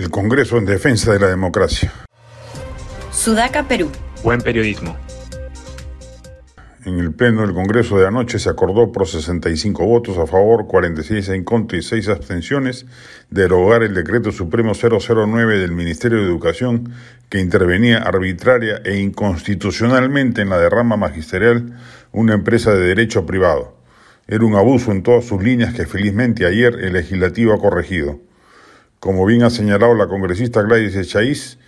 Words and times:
El 0.00 0.08
Congreso 0.08 0.56
en 0.56 0.64
Defensa 0.64 1.12
de 1.12 1.20
la 1.20 1.28
Democracia. 1.28 1.92
Sudaca, 3.12 3.68
Perú. 3.68 3.90
Buen 4.24 4.40
periodismo. 4.40 4.96
En 6.86 6.98
el 6.98 7.12
Pleno 7.12 7.42
del 7.42 7.52
Congreso 7.52 7.98
de 7.98 8.06
anoche 8.06 8.38
se 8.38 8.48
acordó 8.48 8.92
por 8.92 9.06
65 9.06 9.84
votos 9.84 10.16
a 10.16 10.26
favor, 10.26 10.66
46 10.66 11.28
en 11.28 11.44
contra 11.44 11.76
y 11.76 11.82
6 11.82 12.08
abstenciones 12.08 12.86
derogar 13.28 13.82
el 13.82 13.92
decreto 13.92 14.32
supremo 14.32 14.72
009 14.72 15.58
del 15.58 15.72
Ministerio 15.72 16.16
de 16.16 16.24
Educación 16.24 16.94
que 17.28 17.38
intervenía 17.38 17.98
arbitraria 17.98 18.80
e 18.82 18.96
inconstitucionalmente 18.96 20.40
en 20.40 20.48
la 20.48 20.58
derrama 20.58 20.96
magisterial 20.96 21.76
una 22.12 22.32
empresa 22.32 22.72
de 22.72 22.86
derecho 22.86 23.26
privado. 23.26 23.76
Era 24.26 24.46
un 24.46 24.54
abuso 24.54 24.92
en 24.92 25.02
todas 25.02 25.26
sus 25.26 25.42
líneas 25.42 25.74
que 25.74 25.84
felizmente 25.84 26.46
ayer 26.46 26.74
el 26.80 26.94
legislativo 26.94 27.52
ha 27.52 27.58
corregido. 27.58 28.29
Como 29.00 29.26
bien 29.26 29.42
ha 29.42 29.50
señalado 29.50 29.94
la 29.94 30.06
congresista 30.06 30.62
Gladys 30.62 30.94
Echaíz, 30.94 31.58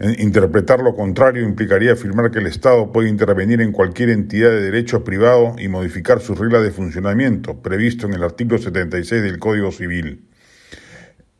Interpretar 0.00 0.80
lo 0.80 0.96
contrario 0.96 1.44
implicaría 1.44 1.92
afirmar 1.92 2.32
que 2.32 2.40
el 2.40 2.48
Estado 2.48 2.90
puede 2.90 3.08
intervenir 3.08 3.60
en 3.60 3.70
cualquier 3.70 4.10
entidad 4.10 4.50
de 4.50 4.60
derecho 4.60 5.04
privado 5.04 5.54
y 5.56 5.68
modificar 5.68 6.20
sus 6.20 6.36
reglas 6.36 6.64
de 6.64 6.72
funcionamiento, 6.72 7.62
previsto 7.62 8.06
en 8.06 8.14
el 8.14 8.24
artículo 8.24 8.58
76 8.58 9.22
del 9.22 9.38
Código 9.38 9.70
Civil. 9.70 10.28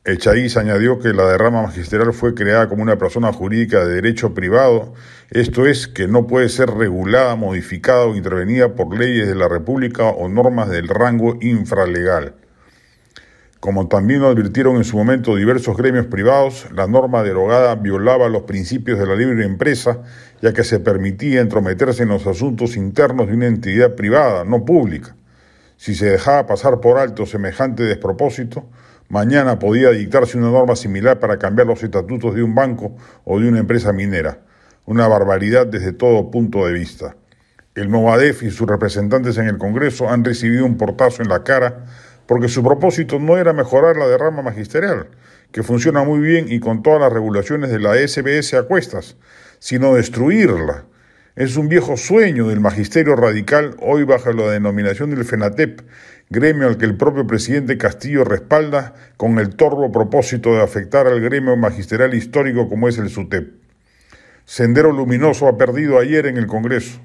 Echaíz 0.05 0.57
añadió 0.57 1.01
que 1.01 1.13
la 1.13 1.27
derrama 1.27 1.63
magisterial 1.63 2.13
fue 2.13 2.35
creada 2.35 2.69
como 2.69 2.83
una 2.83 2.97
persona 2.97 3.33
jurídica 3.33 3.85
de 3.85 3.95
derecho 3.95 4.35
privado, 4.35 4.95
esto 5.31 5.67
es, 5.67 5.89
que 5.89 6.07
no 6.07 6.29
puede 6.29 6.49
ser 6.49 6.71
regulada, 6.71 7.35
modificada 7.35 8.05
o 8.05 8.15
intervenida 8.15 8.77
por 8.77 8.97
leyes 8.97 9.27
de 9.27 9.35
la 9.35 9.49
República 9.49 10.05
o 10.05 10.29
normas 10.29 10.71
del 10.71 10.87
rango 10.87 11.39
infralegal. 11.41 12.35
Como 13.65 13.89
también 13.89 14.21
lo 14.21 14.29
advirtieron 14.29 14.77
en 14.77 14.85
su 14.85 14.99
momento 14.99 15.37
diversos 15.37 15.75
gremios 15.75 16.05
privados, 16.05 16.67
la 16.75 16.87
norma 16.87 17.23
derogada 17.23 17.75
violaba 17.77 18.29
los 18.29 18.43
principios 18.43 18.99
de 18.99 19.07
la 19.07 19.15
libre 19.15 19.43
empresa, 19.43 20.03
ya 20.43 20.53
que 20.53 20.65
se 20.65 20.81
permitía 20.81 21.41
entrometerse 21.41 22.03
en 22.03 22.11
los 22.11 22.27
asuntos 22.27 22.77
internos 22.77 23.27
de 23.27 23.33
una 23.33 23.47
entidad 23.47 23.95
privada, 23.95 24.45
no 24.45 24.67
pública. 24.67 25.17
Si 25.79 25.95
se 25.95 26.11
dejaba 26.11 26.47
pasar 26.47 26.81
por 26.81 26.99
alto 26.99 27.25
semejante 27.25 27.85
despropósito, 27.85 28.67
mañana 29.09 29.59
podía 29.59 29.89
dictarse 29.93 30.37
una 30.37 30.51
norma 30.51 30.77
similar 30.77 31.19
para 31.19 31.39
cambiar 31.39 31.67
los 31.67 31.83
estatutos 31.83 32.35
de 32.35 32.43
un 32.43 32.55
banco 32.55 32.95
o 33.25 33.41
de 33.41 33.49
una 33.49 33.61
empresa 33.61 33.95
minera. 33.95 34.41
Una 34.85 35.09
barbaridad 35.09 35.67
desde 35.67 35.95
todo 35.95 36.31
punto 36.31 36.67
de 36.67 36.75
vista. 36.75 37.17
El 37.75 37.89
Movadef 37.89 38.43
y 38.43 38.51
sus 38.51 38.69
representantes 38.69 39.39
en 39.39 39.47
el 39.47 39.57
Congreso 39.57 40.11
han 40.11 40.23
recibido 40.23 40.67
un 40.67 40.77
portazo 40.77 41.23
en 41.23 41.31
la 41.31 41.45
cara 41.45 41.87
porque 42.27 42.49
su 42.49 42.63
propósito 42.63 43.19
no 43.19 43.37
era 43.37 43.53
mejorar 43.53 43.97
la 43.97 44.07
derrama 44.07 44.43
magisterial, 44.43 45.09
que 45.53 45.63
funciona 45.63 46.03
muy 46.05 46.21
bien 46.21 46.47
y 46.49 46.61
con 46.61 46.83
todas 46.83 47.01
las 47.01 47.13
regulaciones 47.13 47.71
de 47.71 47.81
la 47.81 47.95
SBS 47.95 48.55
a 48.55 48.65
cuestas, 48.65 49.17
sino 49.59 49.95
destruirla. 49.95 50.85
Es 51.37 51.57
un 51.57 51.69
viejo 51.69 51.97
sueño 51.97 52.49
del 52.49 52.61
magisterio 52.61 53.17
radical, 53.17 53.77
hoy 53.81 54.05
bajo 54.05 54.33
la 54.33 54.51
denominación 54.51 55.11
del 55.11 55.25
FENATEP, 55.25 55.81
gremio 56.31 56.69
al 56.69 56.79
que 56.79 56.87
el 56.87 56.97
propio 56.97 57.27
presidente 57.27 57.77
Castillo 57.77 58.25
respalda 58.25 58.95
con 59.17 59.39
el 59.39 59.57
torvo 59.57 59.91
propósito 59.91 60.55
de 60.55 60.63
afectar 60.63 61.07
al 61.07 61.21
gremio 61.21 61.57
magisterial 61.57 62.15
histórico 62.15 62.69
como 62.69 62.89
es 62.89 62.99
el 62.99 63.11
SUTEP. 63.11 63.53
Sendero 64.45 64.93
Luminoso 64.93 65.49
ha 65.49 65.59
perdido 65.59 65.99
ayer 65.99 66.27
en 66.27 66.37
el 66.37 66.47
Congreso 66.47 67.01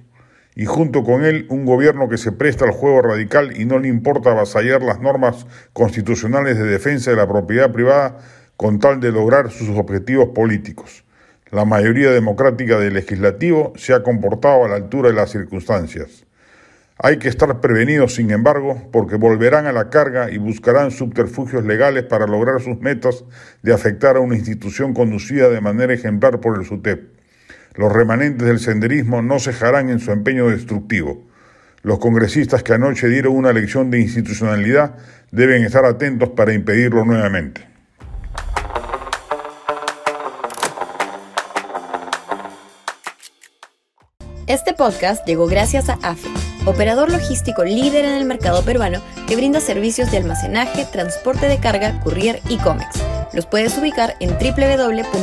y 0.59 0.65
junto 0.65 1.05
con 1.05 1.23
él 1.23 1.45
un 1.47 1.63
gobierno 1.63 2.09
que 2.09 2.17
se 2.17 2.33
presta 2.33 2.65
al 2.65 2.71
juego 2.71 3.01
radical 3.01 3.57
y 3.57 3.63
no 3.63 3.79
le 3.79 3.87
importa 3.87 4.31
avasallar 4.31 4.81
las 4.81 4.99
normas 4.99 5.47
constitucionales 5.71 6.57
de 6.57 6.65
defensa 6.65 7.11
de 7.11 7.15
la 7.15 7.29
propiedad 7.29 7.71
privada 7.71 8.17
con 8.57 8.77
tal 8.77 8.99
de 8.99 9.13
lograr 9.13 9.51
sus 9.51 9.69
objetivos 9.69 10.31
políticos. 10.35 11.05
La 11.49 11.63
mayoría 11.63 12.11
democrática 12.11 12.77
del 12.77 12.95
legislativo 12.95 13.71
se 13.77 13.93
ha 13.93 14.03
comportado 14.03 14.65
a 14.65 14.67
la 14.67 14.75
altura 14.75 15.07
de 15.07 15.15
las 15.15 15.31
circunstancias. 15.31 16.25
Hay 16.97 17.19
que 17.19 17.29
estar 17.29 17.61
prevenidos, 17.61 18.15
sin 18.15 18.29
embargo, 18.29 18.89
porque 18.91 19.15
volverán 19.15 19.65
a 19.65 19.71
la 19.71 19.89
carga 19.89 20.29
y 20.29 20.39
buscarán 20.39 20.91
subterfugios 20.91 21.63
legales 21.63 22.03
para 22.03 22.27
lograr 22.27 22.59
sus 22.59 22.81
metas 22.81 23.23
de 23.63 23.73
afectar 23.73 24.17
a 24.17 24.19
una 24.19 24.35
institución 24.35 24.93
conducida 24.93 25.47
de 25.47 25.61
manera 25.61 25.93
ejemplar 25.93 26.41
por 26.41 26.59
el 26.59 26.65
SUTEP. 26.65 27.18
Los 27.75 27.91
remanentes 27.91 28.47
del 28.47 28.59
senderismo 28.59 29.21
no 29.21 29.39
cejarán 29.39 29.89
en 29.89 29.99
su 29.99 30.11
empeño 30.11 30.49
destructivo. 30.49 31.27
Los 31.81 31.99
congresistas 31.99 32.63
que 32.63 32.73
anoche 32.73 33.07
dieron 33.07 33.35
una 33.35 33.53
lección 33.53 33.89
de 33.89 33.99
institucionalidad 34.01 34.95
deben 35.31 35.63
estar 35.63 35.85
atentos 35.85 36.29
para 36.29 36.53
impedirlo 36.53 37.05
nuevamente. 37.05 37.69
Este 44.49 44.73
podcast 44.73 45.25
llegó 45.27 45.45
gracias 45.45 45.89
a 45.89 45.99
AFE, 46.01 46.27
operador 46.65 47.11
logístico 47.11 47.63
líder 47.63 48.05
en 48.05 48.15
el 48.15 48.25
mercado 48.25 48.65
peruano 48.65 48.99
que 49.27 49.35
brinda 49.35 49.59
servicios 49.59 50.09
de 50.09 50.17
almacenaje, 50.17 50.87
transporte 50.91 51.45
de 51.47 51.59
carga, 51.59 51.99
courier 52.01 52.41
y 52.49 52.57
cómics. 52.57 52.99
Los 53.31 53.45
puedes 53.45 53.77
ubicar 53.77 54.15
en 54.19 54.31
www.afe.pe. 54.31 55.19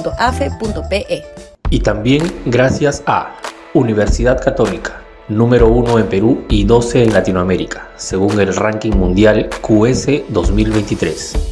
Y 1.71 1.81
también 1.81 2.23
gracias 2.45 3.03
a 3.07 3.37
Universidad 3.75 4.43
Católica, 4.43 5.03
número 5.29 5.69
1 5.69 5.99
en 5.99 6.07
Perú 6.07 6.45
y 6.49 6.65
12 6.65 7.05
en 7.05 7.13
Latinoamérica, 7.13 7.91
según 7.97 8.41
el 8.41 8.55
ranking 8.55 8.93
mundial 8.93 9.51
QS 9.63 10.23
2023. 10.29 11.47